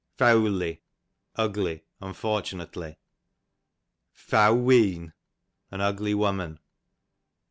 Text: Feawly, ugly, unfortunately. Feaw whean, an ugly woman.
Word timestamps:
Feawly, 0.17 0.81
ugly, 1.35 1.83
unfortunately. 2.01 2.97
Feaw 4.15 4.51
whean, 4.51 5.13
an 5.69 5.79
ugly 5.81 6.15
woman. 6.15 6.57